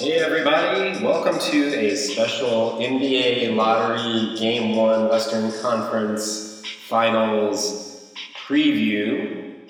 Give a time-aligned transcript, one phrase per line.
[0.00, 8.14] Hey everybody, welcome to a special NBA Lottery Game 1 Western Conference Finals
[8.46, 9.68] preview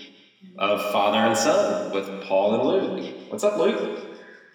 [0.59, 3.15] of Father and Son with Paul and Luke.
[3.29, 4.05] What's up, Luke?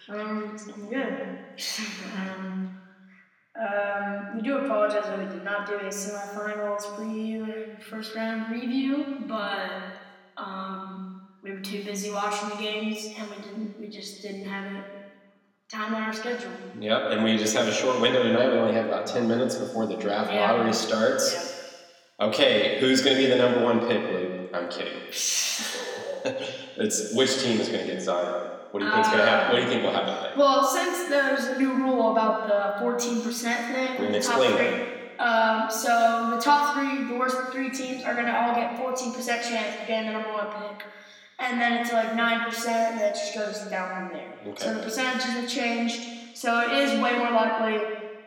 [0.08, 0.56] Um,
[0.88, 1.38] good.
[2.16, 2.73] um,
[3.60, 9.24] um, we do apologize that we did not do a semifinals preview first round review,
[9.28, 9.70] but
[10.36, 13.80] um, we were too busy watching the games and we didn't.
[13.80, 14.84] We just didn't have it
[15.70, 16.50] time on our schedule.
[16.78, 18.50] Yep, and we just have a short window tonight.
[18.52, 20.50] We only have about 10 minutes before the draft Yeah.
[20.52, 21.52] lottery starts.
[22.20, 24.50] Okay, who's going to be the number one pick, Luke?
[24.54, 24.94] I'm kidding.
[26.76, 28.50] it's which team is going to get Zion?
[28.74, 29.54] What do you think's to happen?
[29.54, 30.32] What do you think will happen there?
[30.36, 34.56] Well, since there's a new rule about the 14% thing, We're gonna the top explain
[34.56, 38.76] three, um, so the top three, the worst three teams are going to all get
[38.76, 39.14] 14%
[39.48, 40.84] chance of getting the number one pick.
[41.38, 44.32] And then it's like 9%, and then it just goes down from there.
[44.44, 44.64] Okay.
[44.64, 46.36] So the percentages have changed.
[46.36, 47.80] So it is way more likely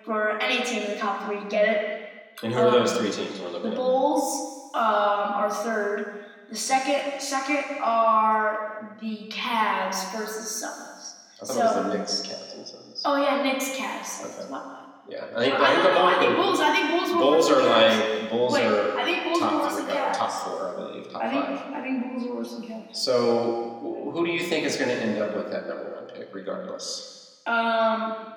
[0.06, 2.09] for any team in the top three to get it.
[2.42, 3.75] And who are those three teams we're The looking at?
[3.75, 6.23] Bulls um, are third.
[6.50, 11.16] The second second are the Cavs versus Suns.
[11.42, 13.02] I thought it was the Knicks, Cavs, and Suns.
[13.06, 14.26] Oh yeah, Knicks, Cavs.
[14.26, 14.73] Okay.
[15.09, 16.59] Yeah, I think, I, I think the know, I think Bulls, Bulls.
[16.59, 19.64] I think Bulls were Bulls are like Bulls Wait, are I think Bulls were top
[19.64, 20.18] worse than uh, Cavs.
[20.18, 21.73] top four, I believe, top I think five.
[21.73, 22.95] I think Bulls were worse than Cavs.
[22.95, 26.34] So, who do you think is going to end up with that number one pick,
[26.34, 27.40] regardless?
[27.45, 28.34] Um,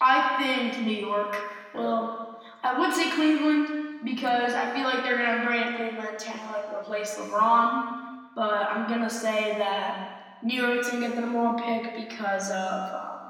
[0.00, 1.36] I think New York.
[1.74, 5.70] Well, I would say Cleveland because I feel like they're gonna bring
[6.18, 8.08] to kind like replace LeBron.
[8.34, 12.94] But I'm gonna say that New York's gonna get the number one pick because of
[12.94, 13.20] um,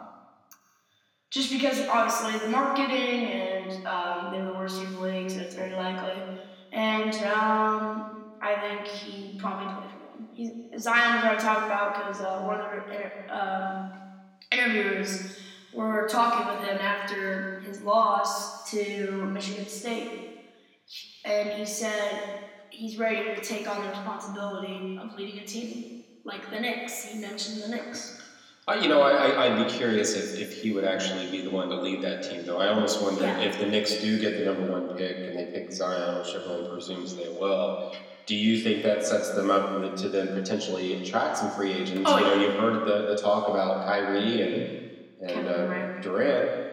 [1.30, 5.38] just because obviously the marketing and um, they're the worst team in the league, so
[5.38, 6.20] it's very likely.
[6.72, 10.28] And um, I think he probably played for them.
[10.34, 13.92] He's, Zion was already talking about because uh, one of the um,
[14.50, 15.38] interviewers
[15.72, 20.29] were talking with him after his loss to Michigan State,
[21.24, 22.40] and he said
[22.70, 27.04] he's ready to take on the responsibility of leading a team like the Knicks.
[27.04, 28.20] He mentioned the Knicks.
[28.68, 31.70] Uh, you know, I, I'd be curious if, if he would actually be the one
[31.70, 32.58] to lead that team, though.
[32.58, 33.40] I almost wonder Yeah.
[33.40, 36.70] if the Knicks do get the number one pick and they pick Zion, which everyone
[36.70, 37.94] presumes they will.
[38.26, 42.02] Do you think that sets them up to then potentially attract some free agents?
[42.06, 42.42] Oh, you know, yeah.
[42.42, 46.69] you've heard the, the talk about Kyrie and, and uh, Durant.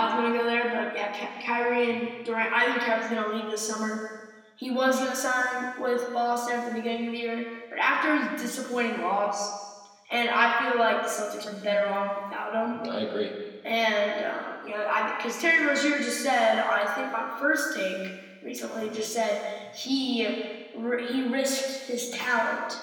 [0.00, 2.52] Don't think gonna go there, but yeah, Ky- Kyrie and Durant.
[2.52, 4.30] I think Kyrie's gonna leave this summer.
[4.56, 8.42] He was gonna sign with Boston at the beginning of the year, but after his
[8.42, 9.66] disappointing loss,
[10.10, 12.90] and I feel like the Celtics are better off without him.
[12.92, 13.30] I agree.
[13.64, 18.20] And um, you know, I because Terry Rozier just said, I think on first take
[18.42, 22.78] recently, just said he he risked his talent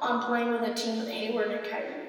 [0.00, 2.08] on playing with a team with Hayward and Kyrie.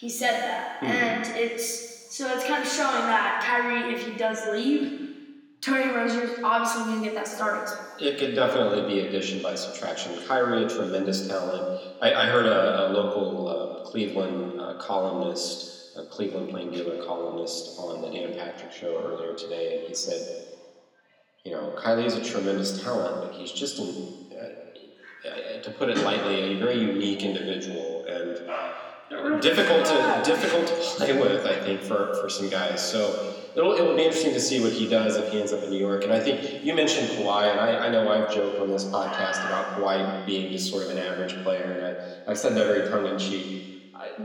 [0.00, 0.86] He said that, Hmm.
[0.86, 5.16] and it's so it's kind of showing that Kyrie, if he does leave,
[5.62, 7.74] Tony Rozier's obviously going to get that spot.
[7.98, 10.12] It could definitely be addition by subtraction.
[10.28, 11.80] Kyrie, a tremendous talent.
[12.02, 17.78] I, I heard a, a local uh, Cleveland uh, columnist, a Cleveland Plain Dealer columnist
[17.78, 20.48] on the Dan Patrick show earlier today, and he said,
[21.46, 23.84] you know, Kyrie's a tremendous talent, but he's just, uh,
[25.26, 28.36] uh, to put it lightly, a very unique individual and
[29.40, 31.46] difficult to difficult to play with.
[31.46, 32.86] I think for, for some guys.
[32.86, 35.70] So it'll it'll be interesting to see what he does if he ends up in
[35.70, 36.04] New York.
[36.04, 39.44] And I think you mentioned Kawhi, and I, I know I've joked on this podcast
[39.46, 41.86] about Kawhi being just sort of an average player, and
[42.26, 43.68] I, I've said that very tongue in cheek.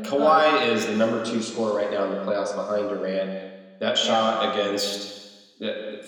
[0.03, 3.79] Kawhi is the number two scorer right now in the playoffs behind Durant.
[3.79, 5.17] That shot against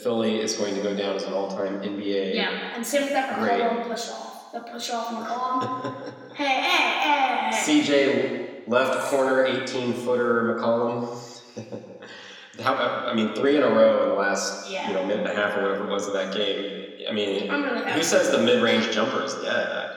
[0.03, 2.35] Philly is going to go down as an all-time NBA.
[2.35, 3.37] Yeah, and same with that.
[3.37, 4.51] McCollum push off.
[4.53, 6.13] The push off McCollum.
[6.35, 7.81] hey, hey, hey.
[7.81, 11.41] CJ left corner 18 footer McCollum.
[12.61, 14.87] How, I mean, three in a row in the last Yeah.
[14.87, 16.85] you know minute and a half or whatever it was of that game.
[17.09, 19.88] I mean, who says the mid range jumper is dead?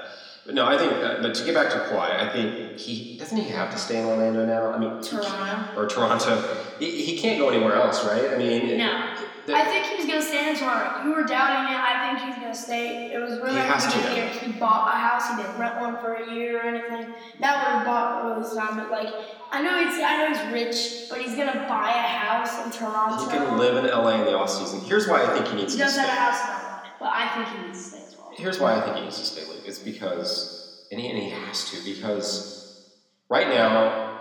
[0.44, 0.92] But no, I think.
[0.92, 4.00] Uh, but to get back to Kawhi, I think he doesn't he have to stay
[4.00, 4.72] in Orlando now.
[4.72, 5.80] I mean, Toronto.
[5.80, 6.42] or Toronto.
[6.80, 8.30] He, he can't go anywhere else, right?
[8.32, 9.14] I mean, No.
[9.46, 11.04] the- I think he was gonna stay in Toronto.
[11.08, 11.78] You were doubting it.
[11.80, 13.12] I think he's gonna stay.
[13.14, 14.26] It was really He has to, year.
[14.26, 15.28] He bought a house.
[15.30, 17.14] He didn't rent one for a year or anything.
[17.38, 18.76] That would have bought really time.
[18.78, 19.14] But like,
[19.52, 23.24] I know he's I know he's rich, but he's gonna buy a house in Toronto.
[23.24, 24.80] he can live in LA in the off season.
[24.80, 26.02] Here's why I think he needs He to does stay.
[26.02, 27.98] have a house in LA, but I think he needs to stay.
[28.34, 29.62] Here's why I think he needs to stay league.
[29.66, 32.90] It's because, and he, and he has to, because
[33.28, 34.20] right now,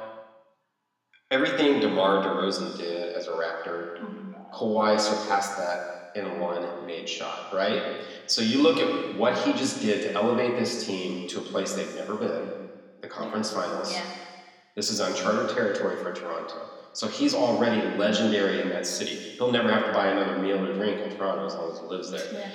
[1.30, 4.32] everything DeMar DeRozan did as a Raptor, mm-hmm.
[4.54, 8.02] Kawhi surpassed that in a one made shot, right?
[8.28, 11.74] So you look at what he just did to elevate this team to a place
[11.74, 12.70] they've never been,
[13.02, 13.94] the conference finals.
[13.94, 14.04] Yeah.
[14.76, 16.56] This is uncharted territory for Toronto.
[16.94, 19.16] So he's already legendary in that city.
[19.16, 21.86] He'll never have to buy another meal or drink in Toronto as long as he
[21.86, 22.34] lives there.
[22.34, 22.50] Yeah.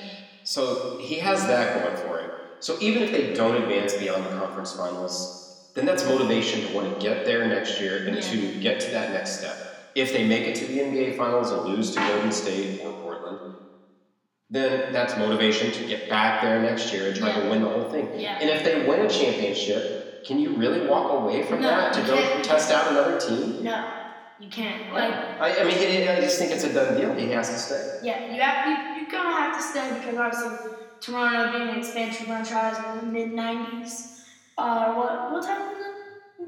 [0.47, 2.31] So he has that going for him.
[2.61, 6.95] So even if they don't advance beyond the conference finals, then that's motivation to want
[6.95, 8.23] to get there next year and Yeah.
[8.23, 9.57] to get to that next step.
[9.97, 13.57] If they make it to the NBA finals and lose to Golden State or Portland,
[14.49, 17.91] then that's motivation to get back there next year and try to win the whole
[17.91, 18.09] thing.
[18.17, 18.39] Yeah.
[18.41, 22.03] And if they win a championship, can you really walk away from No, that to
[22.03, 23.65] go test out another team?
[23.65, 23.85] No,
[24.41, 24.93] you can't.
[24.93, 25.79] Like, I, I mean,
[26.09, 27.15] I I just think it's a done deal.
[27.15, 28.01] He has to stay.
[28.03, 32.27] yeah, you have you, you're gonna have to stay because obviously Toronto being an expansion
[32.27, 34.21] franchise in the mid '90s.
[34.59, 35.93] Uh, what what time was it?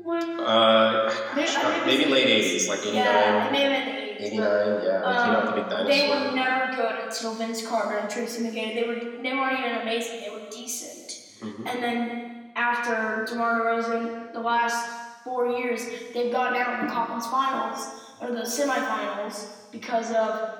[0.05, 0.41] When?
[0.41, 4.27] Uh, Maybe- gosh, I maybe late 80s, like 89, Yeah, it may the 80s.
[4.27, 4.99] 89, yeah.
[4.99, 8.43] They came out the big um, They were never good until Vince Carter and Tracy
[8.45, 8.75] McGrady.
[8.75, 10.21] They were they weren't even amazing.
[10.21, 11.09] They were decent.
[11.41, 11.67] Mhm.
[11.71, 14.85] And then after DeMar DeRozan, the last
[15.29, 17.81] four years, they've gone down in the conference finals
[18.21, 19.37] or the semifinals
[19.71, 20.51] because of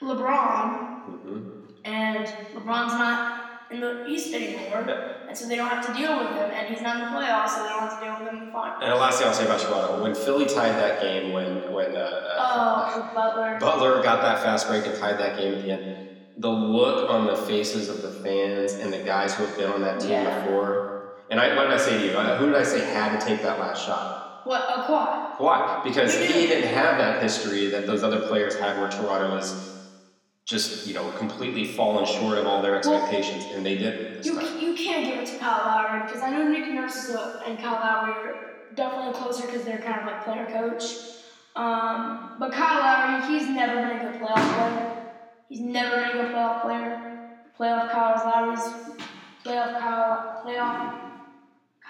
[0.00, 0.68] LeBron,
[1.10, 1.50] Mhm.
[1.84, 3.40] and LeBron's not
[3.70, 4.84] in the East anymore,
[5.28, 7.48] and so they don't have to deal with him, and he's not in the playoffs,
[7.48, 8.78] so they don't have to deal with him in the finals.
[8.82, 11.96] And the last thing I'll say about Toronto, when Philly tied that game, when when
[11.96, 12.00] uh,
[12.38, 13.58] uh, Oh, Butler.
[13.60, 16.08] Butler got that fast break and tied that game at the end,
[16.38, 19.80] the look on the faces of the fans and the guys who have been on
[19.82, 20.40] that team Yeah.
[20.40, 20.93] before.
[21.34, 22.12] And I, what did I say to you?
[22.16, 24.42] Uh, Who did I say had to take that last shot?
[24.44, 25.34] What a quad.
[25.38, 25.80] Why?
[25.82, 26.46] Because he did.
[26.46, 29.84] didn't have that history that those other players had where Toronto was
[30.46, 34.60] just, you know, completely fallen short of all their expectations, and they did You, time.
[34.60, 37.10] you can't give it to Kyle Lowry because I know Nick Nurse
[37.44, 40.84] and Kyle Lowry are definitely closer because they're kind of like player coach.
[41.56, 45.02] Um, but Kyle Lowry, he's never been a good playoff player.
[45.48, 47.30] He's never been a good playoff player.
[47.58, 48.62] Playoff Kyle Lowry's
[49.44, 51.03] playoff Kyle playoff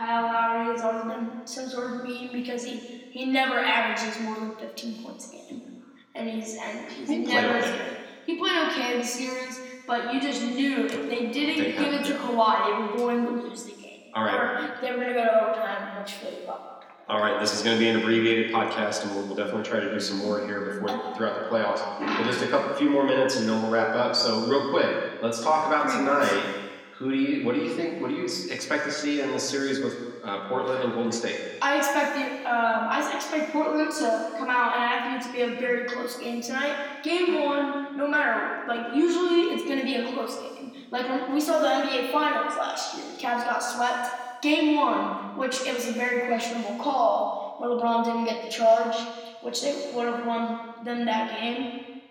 [0.05, 4.35] Kyle Lowry has always been some sort of meme because he, he never averages more
[4.35, 5.83] than 15 points a game,
[6.15, 7.59] and he's and he's He played never.
[7.59, 7.97] okay.
[8.27, 11.93] He played okay in the series, but you just knew if they didn't They give
[11.95, 12.19] it to to.
[12.19, 14.01] Kawhi, they were going to lose the game.
[14.15, 14.35] All right.
[14.35, 16.59] Or they were going to go to overtime, which Philly won.
[17.07, 19.79] All right, this is going to be an abbreviated podcast, and we'll, we'll definitely try
[19.79, 21.83] to do some more here before throughout the playoffs.
[21.99, 24.17] But just a couple, few more minutes, and then we'll wrap up.
[24.17, 26.64] So, real quick, let's talk about tonight.
[26.99, 28.01] Who do you, what do you think?
[28.01, 31.59] What do you expect to see in the series with uh, Portland and Golden State?
[31.61, 35.33] I expect the, um, I expect Portland to come out, and I think it to
[35.33, 37.03] be a very close game tonight.
[37.03, 40.73] Game one, no matter like usually it's going to be a close game.
[40.91, 44.43] Like we saw the NBA Finals last year, the Cavs got swept.
[44.43, 48.95] Game one, which it was a very questionable call, where LeBron didn't get the charge,
[49.43, 52.03] which they would have won them that game.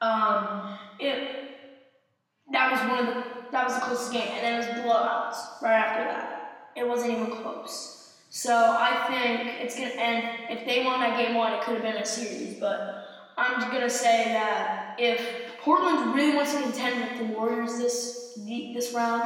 [0.00, 1.36] Um, it
[2.52, 5.62] that was one of the that was the closest game, and then it was blowouts
[5.62, 6.70] right after that.
[6.76, 8.14] It wasn't even close.
[8.30, 10.28] So I think it's gonna end.
[10.50, 12.60] If they won that game one, it could have been a series.
[12.60, 13.04] But
[13.36, 15.20] I'm just gonna say that if
[15.60, 19.24] Portland really wants to contend with the Warriors this this round,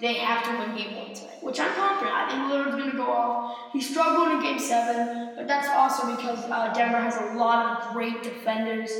[0.00, 1.42] they have to win game one tonight.
[1.42, 2.16] Which I'm confident.
[2.16, 3.72] I think Lillard's gonna go off.
[3.74, 7.92] He struggled in game seven, but that's also because uh, Denver has a lot of
[7.92, 8.90] great defenders.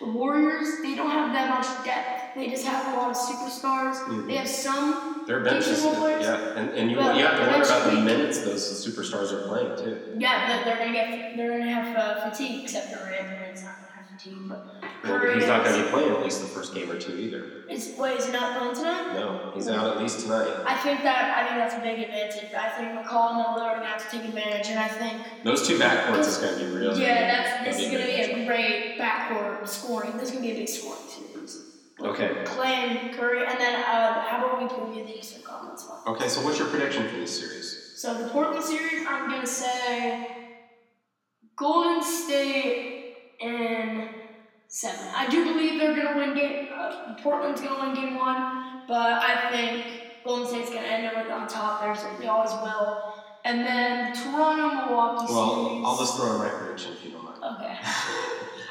[0.00, 2.23] The Warriors, they don't have that much depth.
[2.34, 3.96] They just have a lot of superstars.
[4.06, 4.26] Mhm.
[4.26, 6.24] They have some Their bench players.
[6.24, 9.46] yeah, and, and you, Well, you have to wonder about the minutes those superstars are
[9.48, 10.16] playing, too.
[10.18, 13.92] Yeah, they're, they're gonna get they're gonna have uh, fatigue, except for Durant's not gonna
[13.92, 14.48] have fatigue.
[14.48, 14.66] But
[15.04, 17.14] Well, Curry he's not going to be playing at least the first game or two
[17.16, 17.44] either.
[17.70, 19.12] Is wait, is he not playing tonight?
[19.14, 20.48] No, he's out at least tonight.
[20.66, 22.50] I think that I think that's a big advantage.
[22.54, 25.66] I think McCollum and Lillard are gonna have to take advantage, and I think Those
[25.68, 26.98] two backcourts is going to be real.
[26.98, 27.30] yeah,
[27.64, 30.12] that's this is Gonna gonna be a great backcourt scoring.
[30.14, 31.30] This is gonna be a big scoring series.
[32.04, 32.42] Okay.
[32.44, 36.14] Clay and Curry, and then uh, how about we preview the Eastern Conference one?
[36.14, 37.92] Okay, so what's your prediction for this series?
[37.96, 40.28] So the Portland series, I'm gonna say
[41.56, 44.08] Golden State in
[44.68, 45.06] seven.
[45.16, 46.68] I do believe they're gonna win game.
[46.76, 49.84] Uh, Portland's gonna win game one, but I think
[50.26, 53.14] Golden State's gonna end up on top there, so they always will.
[53.46, 55.84] And then Toronto Milwaukee Well, series.
[55.84, 57.38] I'll just throw in my prediction if you don't mind.
[57.60, 57.76] Okay.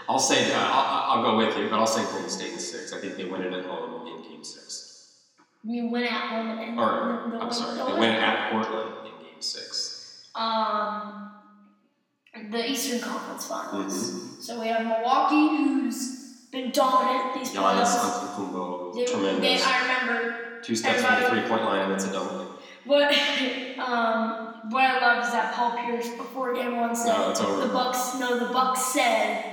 [0.10, 2.94] I'll say, I'll, I'll go with you, but I'll say Golden State in six.
[2.94, 5.22] I think they win it at home in game six.
[5.64, 9.08] You win at home and Or, the- the- I'm sorry, the they win at Portland
[9.08, 10.30] in game six.
[10.36, 11.32] Um,
[12.52, 14.12] the Eastern Conference Finals.
[14.12, 14.42] Mm-hmm.
[14.42, 18.36] So we have Milwaukee, who's been dominant these Giannis playoffs.
[18.36, 19.62] Antetokounmpo, They, they.
[19.64, 22.50] I remember Two steps from the three-point line, and it's a dunk.
[22.86, 23.14] But
[23.78, 28.20] um, what I love is that Paul Pierce before game one said No, the Bucks.
[28.20, 29.53] No, the Bucks said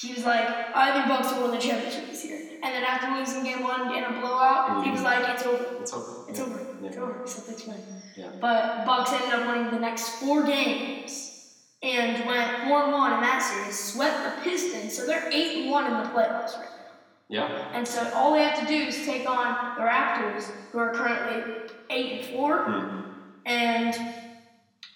[0.00, 2.38] he was like, I think Bucks will win the championship this year.
[2.62, 5.64] And then after losing game one in a blowout, he was like, it's over.
[5.80, 6.26] It's over.
[6.28, 6.44] It's Yeah.
[6.44, 6.60] over.
[6.84, 7.02] It's Yeah.
[7.02, 7.12] over.
[7.24, 8.02] Celtics win.
[8.16, 8.26] Yeah.
[8.40, 13.20] But Bucks ended up winning the next four games and went four and one in
[13.20, 16.92] that series, swept the Pistons, so they're eight and one in the playoffs right now.
[17.28, 17.46] Yeah.
[17.72, 21.54] And so all they have to do is take on the Raptors, who are currently
[21.90, 23.00] eight and four, Hmm.
[23.46, 23.96] and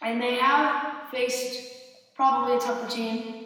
[0.02, 1.72] and they have faced
[2.14, 3.39] probably a tougher team.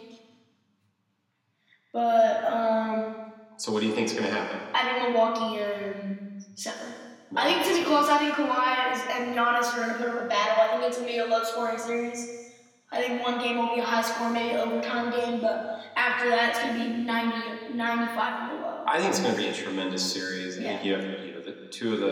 [1.95, 3.15] But um,
[3.55, 4.59] So what do you think is going to happen?
[4.73, 6.91] I think Milwaukee in seven.
[7.37, 8.09] I think it's gonna be close.
[8.09, 10.63] I think Kawhi is, and Giannis are gonna put up a battle.
[10.63, 12.51] I think it's gonna be a low scoring series.
[12.91, 16.29] I think one game will be a high score, maybe an overtime game, but after
[16.29, 18.83] that it's gonna be 90, 95 and below.
[18.87, 20.57] I think it's going to be a tremendous series.
[20.57, 20.67] I Yeah.
[20.69, 22.05] think you have you know, the two of the,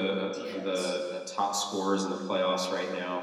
[0.63, 0.69] the,
[1.19, 3.21] the top scorers in the playoffs right now.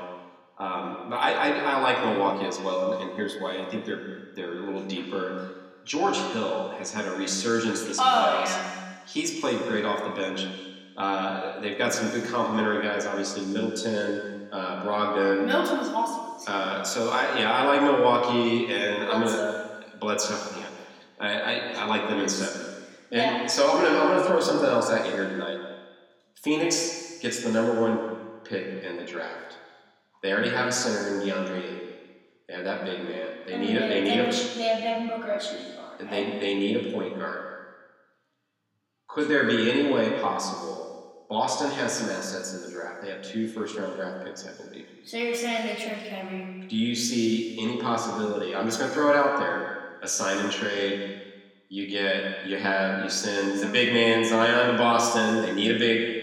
[0.58, 3.58] Um, but I, I, I like Milwaukee as well, and, and here's why.
[3.60, 5.69] I think they're they're a little deeper.
[5.90, 8.46] George Hill has had a resurgence this Oh playoffs.
[8.46, 8.92] yeah.
[9.06, 10.46] He's played great off the bench.
[10.96, 15.46] Uh, they've got some good complementary guys, obviously Middleton, uh, Brogdon.
[15.46, 16.44] Milton was awesome.
[16.46, 20.38] Uh, so I yeah I like Milwaukee, and I'm gonna Bledsoe.
[20.60, 20.66] Yeah,
[21.18, 22.66] I, I, I like them in seven.
[23.10, 23.46] And Yeah.
[23.48, 25.58] so I'm gonna I'm gonna throw something else at you here tonight.
[26.40, 29.56] Phoenix gets the number one pick in the draft.
[30.22, 31.80] They already have a center in DeAndre
[32.46, 33.26] They have that big man.
[33.44, 35.32] They need a they need a They have Devin Booker
[36.00, 36.12] guard.
[36.12, 37.46] they, they need a point guard.
[39.08, 41.26] Could there be any way possible?
[41.28, 43.02] Boston has some assets in the draft.
[43.02, 44.86] They have two first round draft picks, I believe.
[45.04, 46.66] So you're saying they trade Kyrie?
[46.68, 48.54] Do you see any possibility?
[48.54, 49.98] I'm just gonna throw it out there.
[50.02, 51.22] A sign and trade.
[51.68, 55.42] You get you have you send the big man Zion to Boston.
[55.42, 56.22] They need a big.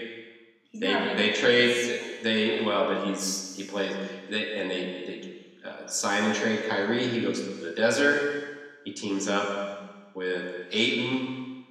[0.72, 3.94] He's They, they trade they well, but he's he plays
[4.28, 7.06] they, and they they uh, sign and trade Kyrie.
[7.06, 8.47] He goes to the desert.
[8.88, 11.62] He teams up with Ayton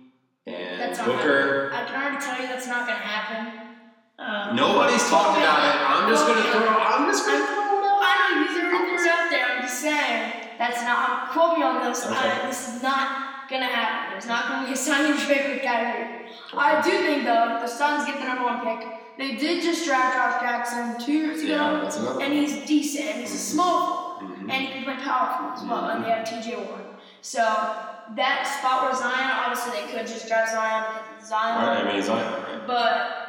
[0.46, 1.72] and That's not Booker.
[1.74, 3.74] I can already tell you that's not gonna happen.
[4.20, 5.82] Um, Nobody's talked about it.
[5.82, 6.68] I'm just gonna throw.
[6.78, 8.02] I'm just gonna throw it out.
[8.06, 9.46] I know you threw it out there.
[9.50, 11.10] I'm just saying that's not.
[11.10, 12.06] I'm quote me on this.
[12.06, 12.14] Okay.
[12.16, 14.12] I, this is not gonna happen.
[14.12, 16.30] There's not gonna be a signing trade with Kyrie.
[16.56, 18.88] I do think though, the Suns get the number one pick.
[19.18, 23.16] They did just draft Josh Jackson two years ago, Yeah, and he's decent.
[23.22, 24.52] He's a small Mhm.
[24.52, 25.90] and he can play power forward as well.
[25.90, 26.56] And they have T.J.
[26.58, 26.84] Warren.
[27.22, 30.84] So that spot where Zion, obviously they could just draft Zion
[31.16, 31.68] because Zion.
[31.68, 32.68] Right, I mean Zion, right?
[32.68, 33.24] But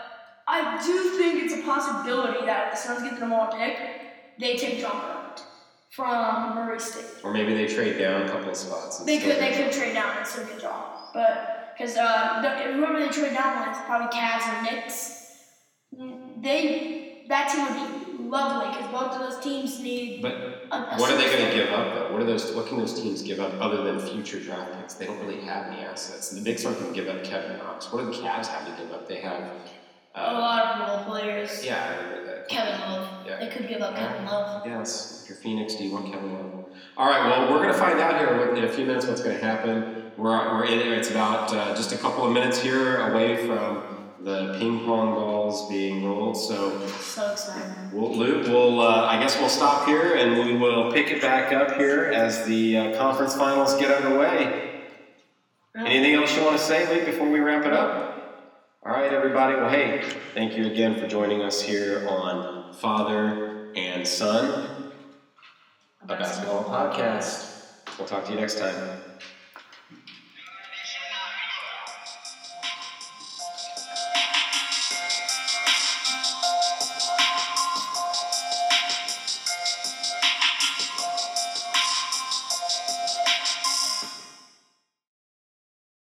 [0.47, 3.77] I do think it's a possibility that if the Suns get the number one pick,
[4.39, 5.43] they take John Morant
[5.91, 7.05] from Murray State.
[7.25, 8.99] Or maybe they trade down a couple of spots.
[9.01, 12.99] They could they could trade down and still get John, but because uh, the- whoever
[13.01, 15.25] they trade down with, probably Cavs or Knicks,
[16.41, 20.23] they that team would be lovely because both of those teams need.
[20.23, 20.35] But
[20.71, 22.13] A, a what are they going to give up though?
[22.13, 22.55] What are those?
[22.55, 24.95] What can those teams give up other than future draft picks?
[24.95, 26.31] They don't really have any assets.
[26.31, 27.93] The Knicks aren't going to give up Kevin Knox.
[27.93, 29.09] What do the Cavs have to give up?
[29.09, 29.43] They have.
[30.15, 31.65] A Uh, lot of role players.
[31.65, 31.95] yeah.
[32.49, 33.09] Kevin Love.
[33.27, 33.39] Yeah.
[33.41, 34.67] They could give up Kevin Love.
[34.67, 35.21] Yes.
[35.23, 36.65] If you're Phoenix, do you want Kevin Love?
[36.97, 37.25] All right.
[37.29, 40.11] Well, we're going to find out here in a few minutes what's going to happen.
[40.17, 40.81] We're, we're in.
[40.93, 43.83] It's about uh, just a couple of minutes here away from
[44.23, 46.37] the ping pong balls being rolled.
[46.37, 46.87] So.
[46.89, 47.93] So excited.
[47.93, 51.53] Well, Luke, we'll, uh, I guess we'll stop here and we will pick it back
[51.53, 54.83] up here as the uh, conference finals get underway.
[55.77, 58.09] Anything else you want to say, Luke, before we wrap it up?
[58.85, 59.55] All right, everybody.
[59.55, 60.03] Well, hey,
[60.35, 64.93] thank you again for joining us here on Father and Son,
[66.03, 67.55] a basketball podcast.
[67.99, 69.01] We'll talk to you next time.